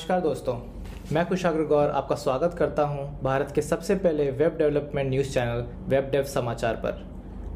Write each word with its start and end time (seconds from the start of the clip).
नमस्कार 0.00 0.20
दोस्तों, 0.20 0.54
मैं 1.12 1.24
कुशाग्र 1.26 1.64
गौर 1.68 1.88
आपका 1.90 2.16
स्वागत 2.16 2.54
करता 2.58 2.82
हूँ 2.82 3.02
भारत 3.22 3.50
के 3.54 3.62
सबसे 3.62 3.94
पहले 3.94 4.30
web 4.30 4.56
development 4.58 5.08
news 5.10 5.32
channel, 5.32 5.64
web 5.88 6.08
dev 6.12 6.22
समाचार 6.24 6.76
पर। 6.84 7.02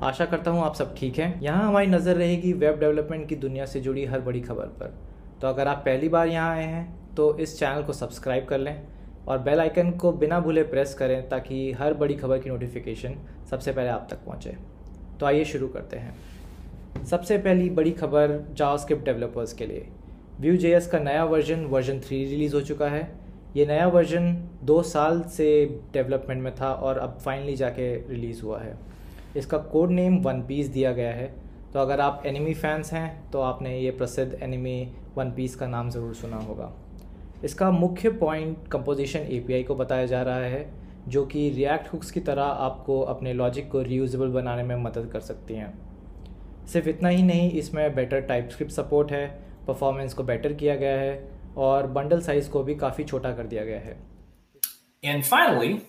आशा 0.03 0.25
करता 0.25 0.51
हूँ 0.51 0.63
आप 0.63 0.75
सब 0.75 0.95
ठीक 0.97 1.19
हैं। 1.19 1.41
यहाँ 1.43 1.69
हमारी 1.69 1.87
नज़र 1.87 2.17
रहेगी 2.17 2.53
वेब 2.55 2.79
डेवलपमेंट 2.81 3.29
की 3.29 3.37
दुनिया 3.37 3.67
से 3.67 3.81
जुड़ी 3.81 4.05
हर 4.05 4.21
बड़ी 4.21 4.41
खबर 4.41 4.67
पर। 4.81 4.95
तो 5.41 5.49
अगर 5.49 5.69
आप 5.69 5.83
पहली 5.85 6.09
बार 6.09 6.29
यहाँ 6.29 6.51
आए 6.51 6.65
हैं 6.65 7.15
तो 7.15 7.37
इस 7.39 7.59
चैनल 7.59 7.83
को 7.83 7.93
सब्सक्राइब 7.93 8.47
कर 8.47 8.59
लें 8.59 8.87
और 9.29 9.39
बेल 9.39 9.61
आइकन 9.61 9.91
को 9.93 10.13
बिना 10.15 10.41
भूले 10.41 10.63
प्रेस 10.67 10.95
करें 10.95 11.29
ताकि 11.29 11.73
हर 11.81 11.95
बड़ी 11.95 12.15
खबर 12.15 12.39
की 12.39 12.51
नोटिफिकेशन 12.51 13.17
सबसे 13.51 13.73
पहले 13.73 13.89
आप 13.89 14.07
तक 14.11 14.25
पहुँचे। 14.27 14.57
तो 15.21 15.27
आइए 15.27 15.45
शुरू 15.47 15.69
करते 15.69 15.97
हैं। 15.97 17.05
सबसे 17.05 17.39
पहली 17.39 17.71
बड़ी 17.73 17.91
खबर 17.93 18.41
जावास्क्रिप्ट 18.53 19.05
डेवलपर्स 19.05 19.53
के 19.53 19.67
लिए। 19.67 19.89
व्यू 20.41 20.57
जे 20.57 20.79
का 20.93 20.99
नया 20.99 21.25
वर्जन 21.25 21.65
वर्जन 21.67 22.01
थ्री 22.01 22.25
रिलीज़ 22.25 22.55
हो 22.55 22.61
चुका 22.63 22.89
है। 22.89 23.03
ये 23.57 23.67
नया 23.67 23.87
वर्जन 23.89 24.33
दो 24.65 24.81
साल 24.83 25.23
से 25.31 25.47
डेवलपमेंट 25.93 26.43
में 26.43 26.55
था 26.55 26.73
और 26.75 26.99
अब 26.99 27.19
फाइनली 27.25 27.55
जाके 27.57 27.95
रिलीज़ 28.09 28.43
हुआ 28.43 28.61
है। 28.61 28.77
इसका 29.37 29.59
कोड 29.59 29.91
नेम 29.91 30.19
वन 30.23 30.41
पीस 30.43 30.69
दिया 30.69 30.93
गया 30.93 31.13
है। 31.13 31.27
तो 31.73 31.81
अगर 31.81 32.01
आप 32.01 32.23
एनिमी 32.27 32.55
फैंस 32.55 32.93
हैं 32.93 33.31
तो 33.31 33.41
आपने 33.41 33.79
ये 33.79 33.91
प्रसिद्ध 33.91 34.33
एनिमी 34.35 34.77
वन 35.17 35.31
पीस 35.31 35.55
का 35.57 35.67
नाम 35.67 35.91
ज़रूर 35.91 36.15
सुना 36.15 36.37
होगा। 36.39 36.73
इसका 37.45 37.71
मुख्य 37.71 38.11
पॉइंट 38.11 38.69
कंपोजिशन 38.69 39.21
एपीआई 39.21 39.63
को 39.63 39.75
बताया 39.75 40.07
जा 40.07 40.23
रहा 40.23 40.37
है, 40.37 40.67
जो 41.09 41.25
कि 41.27 41.49
रिएक्ट 41.51 41.93
हुक्स 41.93 42.11
की 42.11 42.21
तरह 42.21 42.43
आपको 42.43 43.01
अपने 43.03 43.33
लॉजिक 43.33 43.71
को 43.71 43.83
रीयूजेबल 43.83 44.29
बनाने 44.31 44.63
में 44.63 44.77
मदद 44.77 45.09
कर 45.13 45.21
सकती 45.21 45.55
हैं। 45.55 45.73
सिर्फ़ 46.67 46.89
इतना 46.89 47.09
ही 47.09 47.23
नहीं, 47.23 47.51
इसमें 47.53 47.95
बेटर 47.95 48.21
टाइप 48.23 48.49
स्क्रिप्ट 48.51 48.73
सपोर्ट 48.73 49.13
है 49.13 49.27
परफॉर्मेंस 49.68 50.14
को 50.14 50.24
बेटर 50.24 50.54
किया 50.54 50.76
गया 50.76 51.00
है 51.00 51.18
और 51.58 51.88
बंडल 51.88 52.22
साइज 52.22 52.48
को 52.48 52.64
भी 52.64 52.76
काफ़ी 52.76 53.04
छोटा 53.04 53.34
कर 53.36 53.48
दिया 53.48 53.66
गया 53.66 53.80
है 53.80 53.98
And 55.04 55.26
finally, 55.26 55.86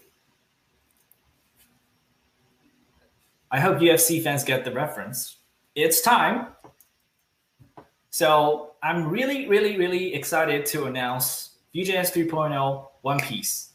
I 3.51 3.59
hope 3.59 3.79
UFC 3.79 4.23
fans 4.23 4.45
get 4.45 4.65
the 4.65 4.73
reference. 4.73 5.23
It's 5.75 6.01
time. 6.01 6.47
So 8.11 8.73
I'm 8.83 9.09
really, 9.09 9.49
really, 9.49 9.77
really 9.77 10.15
excited 10.15 10.67
to 10.67 10.85
announce 10.85 11.57
Vue.js 11.73 12.13
3.0 12.13 12.87
One 13.03 13.21
Piece. 13.21 13.71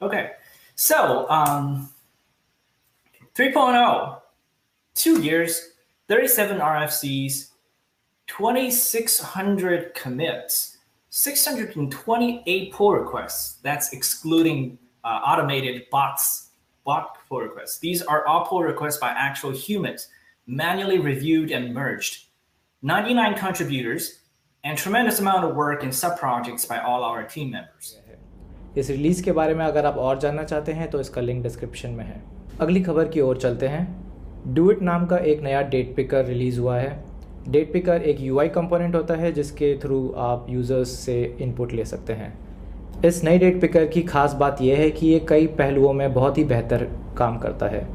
Okay, 0.00 0.30
so 0.76 1.28
um, 1.28 1.88
3.0, 3.34 4.20
two 4.94 5.20
years, 5.22 5.70
37 6.08 6.58
RFCs, 6.58 7.50
2,600 8.26 9.94
commits, 9.94 10.78
628 11.10 12.72
pull 12.72 12.92
requests. 12.92 13.58
That's 13.62 13.92
excluding 13.92 14.78
uh, 15.04 15.20
automated 15.26 15.84
bots, 15.90 16.50
bot 16.84 17.18
pull 17.28 17.40
requests. 17.40 17.78
These 17.78 18.02
are 18.02 18.26
all 18.26 18.46
pull 18.46 18.62
requests 18.62 18.98
by 18.98 19.10
actual 19.10 19.52
humans, 19.52 20.08
manually 20.46 20.98
reviewed 20.98 21.50
and 21.50 21.74
merged. 21.74 22.26
99 22.82 23.34
contributors, 23.34 24.20
and 24.64 24.76
tremendous 24.76 25.20
amount 25.20 25.44
of 25.44 25.56
work 25.56 25.82
in 25.82 25.92
sub 25.92 26.18
projects 26.18 26.64
by 26.64 26.78
all 26.78 27.02
our 27.04 27.22
team 27.24 27.50
members. 27.50 27.96
इस 28.76 28.90
release 28.90 29.22
के 29.24 29.32
बारे 29.32 29.54
में 29.54 29.64
अगर 29.64 29.86
आप 29.86 29.96
और 29.98 30.18
जानना 30.20 30.42
चाहते 30.44 30.72
हैं 30.72 30.90
तो 30.90 31.00
इसका 31.00 31.20
लिंक 31.20 31.42
डिस्क्रिप्शन 31.42 31.90
में 31.90 32.04
है 32.04 32.22
अगली 32.60 32.82
खबर 32.82 33.08
की 33.08 33.20
ओर 33.20 33.38
चलते 33.40 33.68
हैं 33.68 34.01
डू 34.47 34.71
इट 34.71 34.81
नाम 34.81 35.05
का 35.05 35.17
एक 35.17 35.41
नया 35.41 35.61
डेट 35.61 35.95
पिकर 35.95 36.25
रिलीज़ 36.25 36.59
हुआ 36.59 36.77
है। 36.77 37.03
डेट 37.49 37.71
पिकर 37.73 38.01
एक 38.01 38.19
यू 38.21 38.39
आई 38.39 38.49
कंपोनेंट 38.49 38.95
होता 38.95 39.15
है, 39.15 39.31
जिसके 39.31 39.73
थ्रू 39.83 40.13
आप 40.17 40.47
यूज़र्स 40.49 40.89
से 40.89 41.37
इनपुट 41.41 41.73
ले 41.73 41.85
सकते 41.85 42.13
हैं। 42.13 42.33
इस 43.05 43.23
नई 43.23 43.37
डेट 43.37 43.61
पिकर 43.61 43.85
की 43.85 44.01
खास 44.01 44.33
बात 44.33 44.61
यह 44.61 44.77
है 44.77 44.89
कि 44.91 45.07
ये 45.07 45.19
कई 45.19 45.47
पहलुओं 45.47 45.93
में 45.93 46.13
बहुत 46.13 46.37
ही 46.37 46.43
बेहतर 46.43 46.87
काम 47.17 47.37
करता 47.37 47.67
है। 47.67 47.87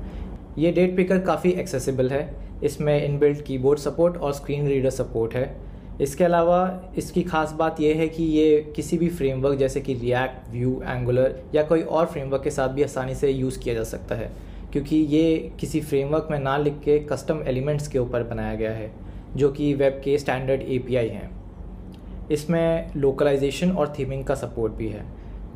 ये 0.58 0.72
डेट 0.72 0.96
पिकर 0.96 1.18
काफ़ी 1.18 1.50
एक्सेसिबल 1.50 2.10
है। 2.10 2.28
इसमें 2.64 3.04
इनबिल्ट 3.04 3.44
कीबोर्ड 3.44 3.78
सपोर्ट 3.78 4.16
और 4.16 4.32
स्क्रीन 4.32 4.66
रीडर 4.68 4.90
सपोर्ट 4.90 5.34
है। 5.34 5.56
इसके 6.00 6.24
अलावा 6.24 6.80
इसकी 6.98 7.22
खास 7.22 7.52
बात 7.52 7.80
यह 7.80 7.96
है 7.96 8.08
कि 8.08 8.24
ये 8.24 8.72
किसी 8.76 8.98
भी 8.98 9.08
फ्रेमवर्क 9.08 9.58
जैसे 9.58 9.80
कि 9.80 9.94
रिएक्ट 9.94 10.52
व्यू 10.52 10.80
एंगुलर 10.86 11.40
या 11.54 11.62
कोई 11.62 11.82
और 11.82 12.06
फ्रेमवर्क 12.06 12.42
के 12.42 12.50
साथ 12.50 12.68
भी 12.68 12.82
आसानी 12.82 13.14
से 13.14 13.30
यूज़ 13.30 13.58
किया 13.58 13.74
जा 13.74 13.84
सकता 13.84 14.14
है। 14.14 14.30
क्योंकि 14.72 14.96
ये 14.96 15.52
किसी 15.60 15.80
फ्रेमवर्क 15.80 16.28
में 16.30 16.38
ना 16.38 16.56
लिख 16.56 16.80
के 16.84 16.98
कस्टम 16.98 17.42
एलिमेंट्स 17.46 17.88
के 17.88 17.98
ऊपर 17.98 18.22
बनाया 18.22 18.54
गया 18.54 18.70
है, 18.70 18.90
जो 19.36 19.48
कि 19.48 19.74
वेब 19.74 20.00
के 20.04 20.18
स्टैंडर्ड 20.18 20.62
एपीआई 20.62 21.08
हैं। 21.08 21.30
इसमें 22.30 22.90
लोकलाइजेशन 22.96 23.70
और 23.70 23.94
थीमिंग 23.98 24.24
का 24.24 24.34
सपोर्ट 24.34 24.72
भी 24.72 24.88
है। 24.88 25.04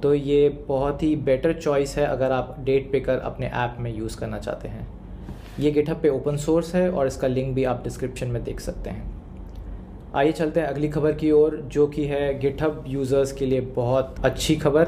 तो 0.03 0.15
ये 0.15 0.49
बहुत 0.69 1.03
ही 1.03 1.17
बेटर 1.17 1.53
चॉइस 1.53 1.97
है 1.99 2.07
अगर 2.07 2.33
आप 2.33 2.57
डेट 2.61 2.91
पिकर 2.93 3.19
अपने 3.19 3.47
ऐप 3.47 3.77
में 3.79 3.97
यूज़ 3.97 4.19
करना 4.19 4.39
चाहते 4.39 4.69
हैं। 4.69 4.87
ये 5.59 5.71
गिटहब 5.71 6.01
पे 6.03 6.09
ओपन 6.09 6.37
सोर्स 6.37 6.75
है 6.75 6.91
और 6.91 7.07
इसका 7.07 7.29
लिंक 7.29 7.55
भी 7.55 7.65
आप 7.65 7.85
डिस्क्रिप्शन 7.85 8.29
में 8.29 8.45
देख 8.45 8.61
सकते 8.61 8.91
हैं। 8.91 9.13
आइए 10.15 10.33
चलते 10.33 10.61
हैं 10.61 10.67
अगली 10.67 10.89
खबर 10.89 11.13
की 11.13 11.31
ओर, 11.31 11.57
जो 11.57 11.87
कि 11.87 12.05
है 12.05 12.39
गिटहब 12.39 12.85
यूज़र्स 12.87 13.33
के 13.33 13.47
लिए 13.47 13.61
बहुत 13.61 14.15
अच्छी 14.25 14.57
खबर। 14.57 14.85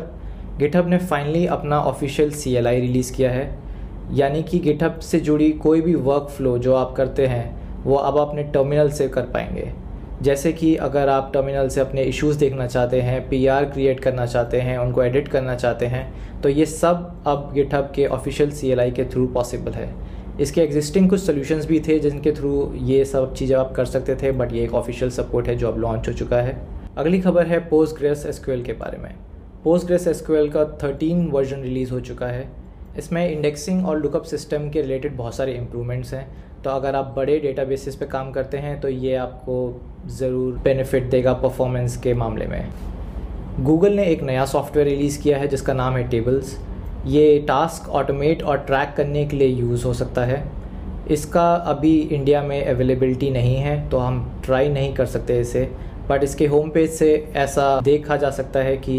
गिटहब 0.59 0.89
ने 0.89 0.99
फाइनली 0.99 1.47
अपना 1.47 1.81
ऑफिशियल 1.81 2.31
सीएलआई 2.31 2.81
रिलीज़ 2.81 3.15
किया 3.17 3.31
है। 3.31 3.64
यानी 4.13 4.43
कि 4.43 4.59
गिटहब 4.59 4.99
से 5.01 5.21
जुड़ी 5.21 5.51
कोई 5.53 5.81
भी 5.81 5.95
वर्क 5.95 6.29
फ्लो 6.31 6.57
जो 6.59 6.75
आप 6.75 6.95
करते 6.97 7.27
हैं, 7.27 7.83
वो 7.85 7.97
अब 7.97 8.19
अपने 8.19 8.43
टर्मिनल 8.45 8.91
से 8.91 9.09
कर 9.09 9.23
पाएँगे। 9.25 9.73
जैसे 10.23 10.53
कि 10.53 10.75
अगर 10.77 11.09
आप 11.09 11.31
टर्मिनल 11.35 11.69
से 11.69 11.81
अपने 11.81 12.03
इश्यूज़ 12.03 12.39
देखना 12.39 12.67
चाहते 12.67 13.01
हैं 13.01 13.29
पीआर 13.29 13.65
क्रिएट 13.65 14.01
करना 14.01 14.27
चाहते 14.27 14.61
हैं, 14.61 14.79
उनको 14.79 15.03
एडिट 15.03 15.29
करना 15.29 15.55
चाहते 15.55 15.87
हैं 15.87 16.41
तो 16.43 16.49
ये 16.49 16.67
सब 16.67 17.23
अब 17.27 17.51
गिटहब 17.55 17.91
के 17.95 18.07
ऑफिशियल 18.07 18.51
सीएलआई 18.51 18.91
के 18.91 19.05
थ्रू 19.05 19.27
पॉसिबल 19.27 19.73
है। 19.73 19.93
इसके 20.41 20.61
एग्जिस्टिंग 20.61 21.09
कुछ 21.11 21.21
सोल्यूशंस 21.21 21.67
भी 21.67 21.81
थे, 21.81 21.99
जिनके 21.99 22.33
थ्रू 22.33 22.73
ये 22.77 23.05
सब 23.05 23.35
चीज़ें 23.35 23.57
आप 23.57 23.73
कर 23.73 23.85
सकते 23.85 24.15
थे 24.15 24.33
बट 24.33 24.53
ये 24.53 24.65
एक 24.65 24.75
ऑफिशियल 24.75 25.11
सपोर्ट 25.11 25.49
है 25.49 25.57
जो 25.57 25.69
अब 25.69 25.79
लॉन्च 25.79 26.09
हो 26.09 26.13
चुका 26.13 26.37
है। 26.37 26.57
अगली 26.99 27.21
खबर 27.21 27.47
है 27.47 27.59
पोस्ट 27.69 27.97
ग्रेस 27.97 28.27
एसक्यूएल 28.27 28.63
के 28.63 28.73
बारे 28.73 28.99
में। 28.99 29.15
पोस्ट 29.65 29.87
ग्रेस 29.87 30.07
एसक्यूएल 30.09 30.51
का 30.51 30.65
थर्टीन 30.83 31.27
वर्जन 31.31 31.63
रिलीज़ 31.63 31.93
हो 31.93 32.01
चुका 32.01 32.27
है। 32.27 32.49
इसमें 32.99 33.29
इंडेक्सिंग 33.29 33.87
और 33.87 34.01
लुकअप 34.01 34.25
सिस्टम 34.25 34.69
के 34.71 34.83
रिलेटेड 34.83 35.17
बहुत 35.17 35.35
सारे 35.35 35.53
इम्प्रूवमेंट्स 35.55 36.13
हैं। 36.15 36.27
तो 36.65 36.71
अगर 36.71 36.95
आप 36.97 37.13
बड़े 37.17 37.39
डेटा 37.39 37.65
बेसिस 37.65 37.97
पे 37.97 38.07
काम 38.07 38.31
करते 38.33 38.59
हैं 38.59 38.81
तो 38.81 38.89
ये 38.89 39.15
आपको 39.17 39.57
ज़रूर 40.11 40.59
बेनिफिट 40.65 41.11
देगा 41.11 41.33
परफॉर्मेंस 41.35 41.97
के 41.97 42.15
मामले 42.15 42.47
में। 42.47 42.73
गूगल 43.61 43.93
ने 43.93 44.05
एक 44.07 44.23
नया 44.23 44.45
सॉफ्टवेयर 44.47 44.89
रिलीज़ 44.89 45.21
किया 45.23 45.39
है, 45.39 45.49
जिसका 45.49 45.73
नाम 45.73 45.97
है 45.97 46.09
टेबल्स 46.11 46.57
ये 47.07 47.39
टास्क 47.49 47.89
ऑटोमेट 47.91 48.43
और 48.43 48.59
ट्रैक 48.59 48.95
करने 48.97 49.25
के 49.27 49.37
लिए 49.37 49.49
यूज़ 49.49 49.85
हो 49.85 49.93
सकता 49.95 50.25
है। 50.25 50.43
इसका 51.11 51.55
अभी 51.55 51.99
इंडिया 51.99 52.43
में 52.43 52.65
अवेलेबिलिटी 52.65 53.31
नहीं 53.31 53.57
है 53.57 53.77
तो 53.91 53.99
हम 53.99 54.41
ट्राई 54.45 54.69
नहीं 54.69 54.95
कर 54.95 55.07
सकते 55.07 55.39
इसे। 55.41 55.69
बट 56.09 56.25
इसके 56.25 56.47
होम 56.47 56.71
पेज 56.71 56.91
से 56.91 57.13
ऐसा 57.37 57.81
देखा 57.81 58.17
जा 58.17 58.31
सकता 58.31 58.61
है 58.61 58.77
कि 58.79 58.97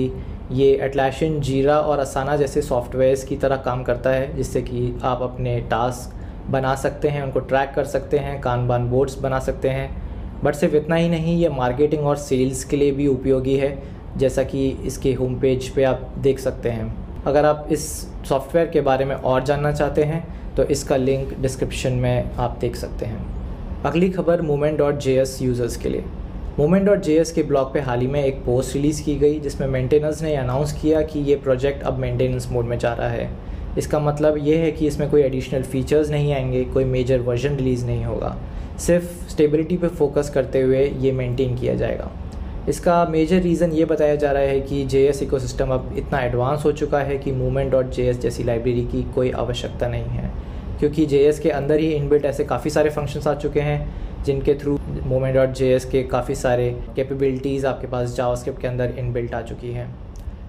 ये 0.51 0.67
एटलाशियन 0.83 1.39
जीरा 1.41 1.77
और 1.79 1.99
असाना 1.99 2.35
जैसे 2.37 2.61
सॉफ्टवेयर्स 2.61 3.23
की 3.23 3.35
तरह 3.35 3.57
काम 3.57 3.83
करता 3.83 4.09
है, 4.09 4.35
जिससे 4.35 4.61
कि 4.61 4.99
आप 5.03 5.21
अपने 5.21 5.59
टास्क 5.61 6.49
बना 6.51 6.73
सकते 6.75 7.07
हैं, 7.07 7.21
उनको 7.23 7.39
ट्रैक 7.41 7.71
कर 7.75 7.85
सकते 7.85 8.17
हैं 8.17 8.39
कान 8.41 8.67
बान 8.67 8.89
बोर्ड्स 8.89 9.17
बना 9.19 9.39
सकते 9.39 9.69
हैं। 9.69 9.89
बट 10.43 10.55
सिर्फ़ 10.55 10.75
इतना 10.75 10.95
ही 10.95 11.09
नहीं, 11.09 11.37
ये 11.37 11.49
मार्केटिंग 11.49 12.05
और 12.05 12.15
सेल्स 12.17 12.63
के 12.63 12.77
लिए 12.77 12.91
भी 12.91 13.07
उपयोगी 13.07 13.55
है, 13.57 13.77
जैसा 14.17 14.43
कि 14.43 14.67
इसके 14.85 15.13
होम 15.13 15.39
पेज 15.39 15.69
पे 15.69 15.83
आप 15.83 16.09
देख 16.17 16.39
सकते 16.39 16.69
हैं। 16.69 17.23
अगर 17.25 17.45
आप 17.45 17.67
इस 17.71 17.87
सॉफ्टवेयर 18.29 18.67
के 18.67 18.81
बारे 18.81 19.05
में 19.05 19.15
और 19.15 19.43
जानना 19.43 19.71
चाहते 19.71 20.03
हैं 20.03 20.23
तो 20.55 20.63
इसका 20.63 20.95
लिंक 20.95 21.33
डिस्क्रिप्शन 21.39 21.93
में 21.93 22.35
आप 22.35 22.57
देख 22.61 22.75
सकते 22.75 23.05
हैं। 23.05 23.83
अगली 23.85 24.09
खबर 24.09 24.41
मोमेंट 24.41 24.77
डॉट 24.77 24.97
जे 24.97 25.23
यूज़र्स 25.41 25.77
के 25.77 25.89
लिए। 25.89 26.03
मोमेंट 26.59 26.85
डॉट 26.85 26.99
जे 26.99 27.23
के 27.35 27.43
ब्लॉग 27.43 27.73
पे 27.73 27.79
हाल 27.79 27.99
ही 27.99 28.07
में 28.07 28.23
एक 28.23 28.35
पोस्ट 28.35 28.75
रिलीज़ 28.75 29.03
की 29.03 29.15
गई, 29.15 29.39
जिसमें 29.39 29.67
मेंटेनेंस 29.67 30.21
ने 30.21 30.35
अनाउंस 30.35 30.71
किया 30.73 31.01
कि 31.01 31.19
ये 31.19 31.35
प्रोजेक्ट 31.35 31.83
अब 31.83 31.97
मेंटेनेंस 31.97 32.47
मोड 32.51 32.65
में 32.65 32.77
जा 32.79 32.93
रहा 32.93 33.09
है। 33.09 33.29
इसका 33.77 33.99
मतलब 33.99 34.37
ये 34.37 34.57
है 34.57 34.71
कि 34.71 34.87
इसमें 34.87 35.09
कोई 35.09 35.21
एडिशनल 35.21 35.63
फीचर्स 35.63 36.09
नहीं 36.09 36.33
आएँगे, 36.33 36.63
कोई 36.63 36.83
मेजर 36.83 37.19
वर्जन 37.19 37.55
रिलीज़ 37.55 37.85
नहीं 37.85 38.05
होगा। 38.05 38.35
सिर्फ़ 38.79 39.29
स्टेबिलिटी 39.29 39.77
पे 39.77 39.87
फोकस 39.87 40.29
करते 40.29 40.61
हुए 40.61 40.85
ये 40.99 41.11
मेंटेन 41.11 41.57
किया 41.57 41.75
जाएगा। 41.75 42.11
इसका 42.69 43.05
मेजर 43.05 43.41
रीज़न 43.41 43.71
ये 43.71 43.85
बताया 43.85 44.15
जा 44.15 44.31
रहा 44.31 44.43
है 44.43 44.59
कि 44.59 44.85
जे 44.85 45.07
एस 45.07 45.21
अब 45.61 45.93
इतना 45.97 46.21
एडवांस 46.21 46.65
हो 46.65 46.71
चुका 46.71 46.99
है 46.99 47.17
कि 47.17 47.31
मूवमेंट 47.31 47.71
डॉट 47.71 47.89
जे 47.89 48.13
जैसी 48.13 48.43
लाइब्रेरी 48.43 48.85
की 48.85 49.03
कोई 49.15 49.31
आवश्यकता 49.31 49.87
नहीं 49.87 50.03
है। 50.03 50.31
क्योंकि 50.79 51.05
JS 51.05 51.39
के 51.39 51.49
अंदर 51.49 51.79
ही 51.79 51.91
इनबिल्ट 51.91 52.25
ऐसे 52.25 52.43
काफ़ी 52.43 52.69
सारे 52.69 52.89
फ़ंक्शंस 52.89 53.27
आ 53.27 53.33
चुके 53.33 53.59
हैं, 53.59 54.23
जिनके 54.23 54.55
थ्रू 54.55 54.77
मोमेंट 55.05 55.35
डॉट 55.35 55.49
जे 55.49 55.77
के 55.91 56.03
काफ़ी 56.03 56.35
सारे 56.35 56.69
कैपेबिलिटीज़ 56.95 57.67
आपके 57.67 57.87
पास 57.87 58.15
जावास्क्रिप्ट 58.15 58.61
के 58.61 58.67
अंदर 58.67 58.93
इनबिल्ट 58.99 59.33
आ 59.33 59.41
चुकी 59.41 59.71
हैं। 59.71 59.93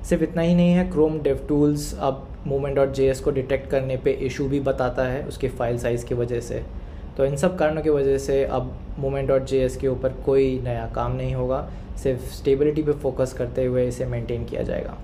सिर्फ़ 0.04 0.22
इतना 0.22 0.42
ही 0.42 0.54
नहीं 0.54 0.72
है 0.72 0.88
क्रोम 0.90 1.18
डेव 1.20 1.44
टूल्स 1.48 1.94
अब 1.98 2.26
मोमेंट 2.46 2.76
डॉट 2.76 2.92
जे 2.92 3.12
को 3.24 3.30
डिटेक्ट 3.30 3.70
करने 3.70 3.96
पे 3.96 4.10
इशू 4.26 4.48
भी 4.48 4.60
बताता 4.60 5.04
है 5.04 5.22
उसके 5.24 5.48
फ़ाइल 5.48 5.78
साइज़ 5.78 6.06
की 6.06 6.14
वजह 6.14 6.40
से। 6.40 6.62
तो 7.16 7.24
इन 7.24 7.36
सब 7.36 7.56
कारणों 7.58 7.82
की 7.82 7.90
वजह 7.90 8.18
से 8.18 8.44
अब 8.44 8.72
मोमेंट 8.98 9.28
डॉट 9.28 9.44
जे 9.44 9.68
के 9.80 9.88
ऊपर 9.88 10.12
कोई 10.26 10.60
नया 10.64 10.86
काम 10.94 11.12
नहीं 11.12 11.34
होगा, 11.34 11.68
सिर्फ़ 12.02 12.32
स्टेबिलिटी 12.32 12.82
पे 12.82 12.92
फोकस 12.92 13.32
करते 13.32 13.64
हुए 13.64 13.86
इसे 13.88 14.06
मेंटेन 14.06 14.44
किया 14.44 14.62
जाएगा। 14.62 14.96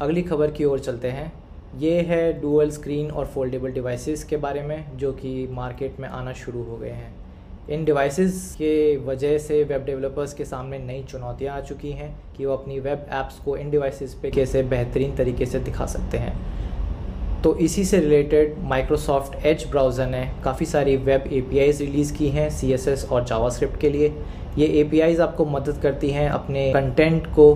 अगली 0.00 0.22
खबर 0.22 0.50
की 0.50 0.64
ओर 0.64 0.78
चलते 0.78 1.08
हैं। 1.08 1.32
ये 1.76 2.00
है 2.00 2.40
डुअल 2.40 2.70
स्क्रीन 2.70 3.10
और 3.10 3.26
फोल्डेबल 3.26 3.72
डिवाइसेस 3.72 4.24
के 4.24 4.36
बारे 4.36 4.62
में, 4.62 4.96
जो 4.96 5.12
कि 5.12 5.48
मार्केट 5.50 6.00
में 6.00 6.08
आना 6.08 6.32
शुरू 6.32 6.62
हो 6.62 6.76
गए 6.76 6.90
हैं। 6.90 7.14
इन 7.70 7.84
डिवाइसेस 7.84 8.54
के 8.58 8.96
वजह 8.96 9.36
से 9.38 9.62
वेब 9.64 9.84
डेवलपर्स 9.84 10.32
के 10.34 10.44
सामने 10.44 10.78
नई 10.78 11.02
चुनौतियाँ 11.02 11.56
आ 11.56 11.60
चुकी 11.60 11.90
हैं 11.90 12.14
कि 12.36 12.46
वो 12.46 12.52
अपनी 12.52 12.78
वेब 12.80 13.06
एप्स 13.12 13.38
को 13.38 13.56
इन 13.56 13.70
डिवाइसेस 13.70 14.14
पे 14.14 14.30
कैसे 14.30 14.62
बेहतरीन 14.62 15.14
तरीके 15.16 15.46
से 15.46 15.58
दिखा 15.58 15.86
सकते 15.86 16.18
हैं। 16.18 17.42
तो 17.42 17.54
इसी 17.56 17.84
से 17.84 17.98
रिलेटेड 18.00 18.56
माइक्रोसॉफ्ट 18.58 19.46
एज 19.46 19.66
ब्राउज़र 19.70 20.06
ने 20.06 20.24
काफ़ी 20.44 20.66
सारी 20.66 20.96
वेब 20.96 21.24
ए 21.26 21.70
रिलीज़ 21.80 22.14
की 22.14 22.28
हैं 22.28 22.48
सीएसएस 22.50 23.04
और 23.04 23.24
जावास्क्रिप्ट 23.24 23.80
के 23.80 23.90
लिए। 23.90 24.08
ये 24.58 24.66
ए 24.66 25.16
आपको 25.22 25.44
मदद 25.46 25.78
करती 25.82 26.10
हैं 26.10 26.28
अपने 26.30 26.70
कंटेंट 26.72 27.26
को 27.34 27.46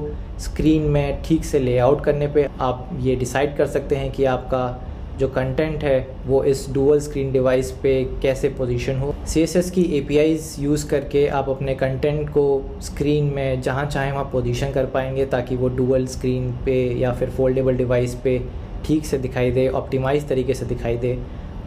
स्क्रीन 0.41 0.83
में 0.83 1.23
ठीक 1.25 1.45
से 1.45 1.59
लेआउट 1.59 2.05
करने 2.05 2.27
पे। 2.29 2.49
आप 2.61 2.89
ये 3.01 3.17
डिसाइड 3.17 3.57
कर 3.57 3.67
सकते 3.67 3.97
हैं 3.97 4.11
कि 4.13 4.25
आपका 4.25 4.89
जो 5.19 5.29
कंटेंट 5.29 5.83
है, 5.85 6.07
वो 6.27 6.43
इस 6.45 6.67
डुअल 6.73 7.01
स्क्रीन 7.01 7.33
डिवाइस 7.33 7.71
पे 7.73 7.93
कैसे 8.23 8.49
पोजीशन 8.49 8.97
हो। 8.97 9.15
सीएसएस 9.27 9.71
की 9.71 9.83
ए 9.83 10.25
यूज़ 10.61 10.87
करके 10.89 11.27
आप 11.29 11.49
अपने 11.49 11.75
कंटेंट 11.75 12.29
को 12.29 12.45
स्क्रीन 12.83 13.33
में 13.35 13.61
जहाँ 13.63 13.85
चाहें 13.87 14.13
वहाँ 14.13 14.29
पोजीशन 14.33 14.71
कर 14.73 14.87
पाएँगे, 14.87 15.27
ताकि 15.27 15.57
वो 15.57 15.69
डुअल 15.69 16.07
स्क्रीन 16.07 16.51
पे 16.65 16.83
या 17.01 17.13
फिर 17.13 17.31
फोल्डेबल 17.31 17.77
डिवाइस 17.77 18.15
पे 18.15 18.41
ठीक 18.87 19.07
से 19.07 19.19
दिखाई 19.19 19.51
दे 19.51 19.69
ऑप्टिमाइज़ 19.71 20.27
तरीके 20.27 20.55
से 20.55 20.67
दिखाई 20.67 20.97
दे। 20.97 21.19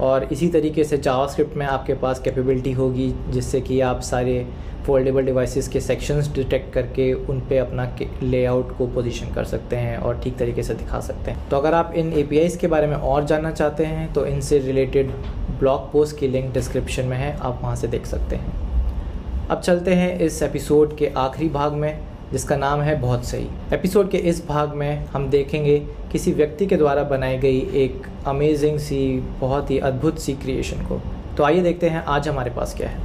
और 0.01 0.23
इसी 0.23 0.47
तरीके 0.47 0.83
से 0.83 0.97
जावास्क्रिप्ट 0.97 1.57
में 1.57 1.65
आपके 1.65 1.93
पास 1.93 2.19
कैपेबिलिटी 2.19 2.71
होगी, 2.71 3.13
जिससे 3.29 3.61
कि 3.61 3.79
आप 3.81 4.01
सारे 4.01 4.45
फोल्डेबल 4.85 5.25
डिवाइसेस 5.25 5.67
के 5.67 5.79
सेक्शंस 5.81 6.27
डिटेक्ट 6.33 6.73
करके 6.73 7.11
उन 7.13 7.39
पे 7.39 7.57
अपना 7.57 7.85
लेआउट 8.23 8.75
को 8.77 8.87
पोजीशन 8.87 9.33
कर 9.33 9.43
सकते 9.43 9.75
हैं 9.75 9.97
और 9.97 10.19
ठीक 10.19 10.37
तरीके 10.37 10.63
से 10.63 10.73
दिखा 10.73 10.99
सकते 10.99 11.31
हैं। 11.31 11.47
तो 11.49 11.57
अगर 11.57 11.73
आप 11.73 11.93
इन 11.95 12.11
ए 12.13 12.47
के 12.61 12.67
बारे 12.67 12.87
में 12.87 12.95
और 12.95 13.25
जानना 13.25 13.51
चाहते 13.51 13.85
हैं 13.85 14.11
तो 14.13 14.25
इनसे 14.25 14.59
रिलेटेड 14.59 15.11
ब्लॉग 15.59 15.91
पोस्ट 15.91 16.17
की 16.17 16.27
लिंक 16.27 16.53
डिस्क्रिप्शन 16.53 17.05
में 17.05 17.17
है, 17.17 17.35
आप 17.37 17.59
वहाँ 17.63 17.75
से 17.75 17.87
देख 17.87 18.05
सकते 18.05 18.35
हैं। 18.35 19.47
अब 19.47 19.61
चलते 19.61 19.93
हैं 19.93 20.19
इस 20.19 20.41
एपिसोड 20.43 20.97
के 20.97 21.11
आखिरी 21.17 21.49
भाग 21.49 21.73
में। 21.73 22.14
जिसका 22.31 22.55
नाम 22.55 22.81
है 22.81 22.99
बहुत 23.01 23.25
सही। 23.25 23.47
एपिसोड 23.73 24.09
के 24.09 24.17
इस 24.17 24.47
भाग 24.47 24.73
में 24.73 25.05
हम 25.05 25.29
देखेंगे 25.29 25.77
किसी 26.11 26.31
व्यक्ति 26.31 26.65
के 26.65 26.77
द्वारा 26.77 27.03
बनाई 27.03 27.37
गई 27.37 27.59
एक 27.59 28.07
अमेजिंग 28.27 28.79
सी, 28.79 29.19
बहुत 29.39 29.71
ही 29.71 29.79
अद्भुत 29.79 30.19
सी 30.19 30.33
क्रिएशन 30.33 30.77
को। 30.77 31.01
तो 31.37 31.43
आइए 31.43 31.61
देखते 31.61 31.89
हैं 31.89 32.03
आज 32.03 32.27
हमारे 32.27 32.51
पास 32.51 32.75
क्या 32.77 32.89
है। 32.89 32.99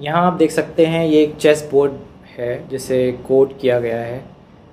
यहाँ 0.00 0.26
आप 0.26 0.32
देख 0.32 0.50
सकते 0.50 0.86
हैं 0.86 1.06
ये 1.06 1.22
एक 1.22 1.36
चेस 1.36 1.68
बोर्ड 1.72 1.92
है, 2.38 2.68
जिसे 2.68 3.12
कोड 3.28 3.58
किया 3.58 3.80
गया 3.80 4.00
है। 4.00 4.24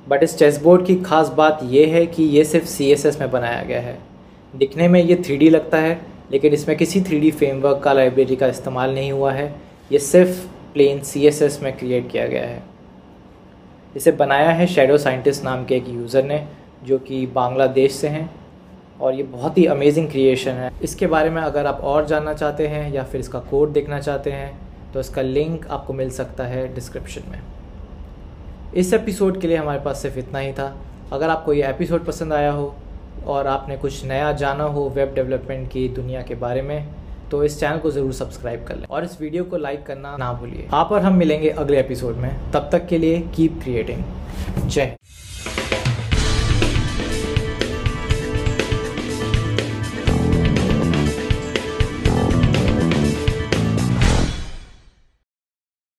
बट 0.07 0.23
इस 0.23 0.37
चेस 0.37 0.61
बोर्ड 0.61 0.85
की 0.85 0.95
ख़ास 0.95 1.29
बात 1.29 1.59
यह 1.63 1.93
है 1.93 2.05
कि 2.05 2.23
ये 2.23 2.43
सिर्फ़ 2.43 2.65
सीएसएस 2.65 3.19
में 3.21 3.31
बनाया 3.31 3.63
गया 3.63 3.81
है। 3.81 3.97
दिखने 4.55 4.87
में 4.87 5.03
ये 5.03 5.15
थ्री 5.15 5.49
लगता 5.49 5.77
है, 5.77 6.01
लेकिन 6.31 6.53
इसमें 6.53 6.77
किसी 6.77 7.01
थ्री 7.01 7.31
फ्रेमवर्क 7.31 7.81
का 7.83 7.93
लाइब्रेरी 7.93 8.35
का 8.35 8.47
इस्तेमाल 8.47 8.93
नहीं 8.93 9.11
हुआ 9.11 9.31
है। 9.31 9.55
ये 9.91 9.99
सिर्फ़ 9.99 10.45
प्लेन 10.73 10.99
सीएसएस 10.99 11.59
में 11.63 11.77
क्रिएट 11.77 12.11
किया 12.11 12.27
गया 12.27 12.45
है। 12.45 12.63
इसे 13.95 14.11
बनाया 14.13 14.49
है 14.51 14.67
शेडो 14.67 14.97
साइंटिस्ट 14.97 15.43
नाम 15.43 15.65
के 15.65 15.75
एक 15.75 15.87
यूज़र 15.89 16.23
ने, 16.23 16.45
जो 16.83 16.97
कि 16.99 17.25
बांग्लादेश 17.27 17.91
से 17.91 18.07
हैं, 18.07 18.29
और 19.01 19.13
ये 19.13 19.23
बहुत 19.25 19.57
ही 19.57 19.65
अमेजिंग 19.67 20.09
क्रिएशन 20.09 20.51
है। 20.51 20.71
इसके 20.83 21.07
बारे 21.07 21.29
में 21.29 21.41
अगर 21.41 21.65
आप 21.67 21.81
और 21.83 22.05
जानना 22.05 22.33
चाहते 22.33 22.67
हैं 22.67 22.91
या 22.93 23.03
फिर 23.03 23.21
इसका 23.21 23.39
कोड 23.41 23.71
देखना 23.73 23.99
चाहते 23.99 24.31
हैं 24.31 24.57
तो 24.93 24.99
इसका 24.99 25.21
लिंक 25.21 25.67
आपको 25.67 25.93
मिल 25.93 26.09
सकता 26.09 26.43
है 26.43 26.73
डिस्क्रिप्शन 26.75 27.31
में। 27.31 27.41
इस 28.75 28.93
एपिसोड 28.93 29.39
के 29.41 29.47
लिए 29.47 29.57
हमारे 29.57 29.79
पास 29.79 30.01
सिर्फ़ 30.01 30.17
इतना 30.19 30.39
ही 30.39 30.51
था। 30.53 30.75
अगर 31.13 31.29
आपको 31.29 31.53
ये 31.53 31.67
एपिसोड 31.67 32.05
पसंद 32.05 32.33
आया 32.33 32.51
हो, 32.51 32.73
और 33.25 33.47
आपने 33.47 33.77
कुछ 33.77 34.03
नया 34.05 34.31
जाना 34.33 34.63
हो 34.65 34.87
वेब 34.89 35.13
डेवलपमेंट 35.15 35.67
की 35.71 35.87
दुनिया 35.89 36.21
के 36.21 36.35
बारे 36.35 36.61
में 36.61 36.87
तो 37.31 37.43
इस 37.43 37.59
चैनल 37.59 37.77
को 37.79 37.91
ज़रूर 37.91 38.13
सब्सक्राइब 38.13 38.65
कर 38.67 38.75
लें 38.75 38.85
और 38.87 39.03
इस 39.03 39.19
वीडियो 39.21 39.43
को 39.43 39.57
लाइक 39.57 39.85
करना 39.85 40.15
ना 40.17 40.31
भूलिए। 40.33 40.67
आप 40.73 40.91
और 40.91 41.01
हम 41.01 41.15
मिलेंगे 41.15 41.49
अगले 41.49 41.79
एपिसोड 41.79 42.15
में। 42.15 42.29
तब 42.51 42.69
तक 42.71 42.87
के 42.87 42.97
लिए 42.97 43.19
कीप 43.35 43.59
क्रिएटिंग 43.63 44.03
जय। 44.67 44.95